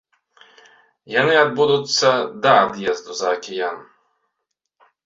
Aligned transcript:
Яны 1.17 1.33
адбудуцца 1.41 2.09
да 2.47 2.51
ад'езду 2.65 3.11
за 3.21 3.27
акіян. 3.39 3.77